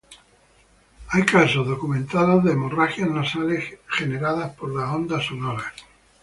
[1.09, 5.71] Hay casos documentados de hemorragias nasales generadas por las ondas sonoras.